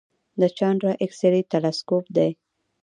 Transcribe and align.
د 0.39 0.41
چانډرا 0.57 0.93
ایکس 1.01 1.19
رې 1.33 1.41
تلسکوپ 1.51 2.05
دی. 2.15 2.29